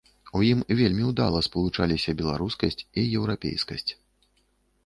У 0.37 0.39
ім 0.51 0.63
вельмі 0.79 1.03
ўдала 1.09 1.41
спалучаліся 1.47 2.15
беларускасць 2.21 2.81
і 2.99 3.07
еўрапейскасць. 3.21 3.91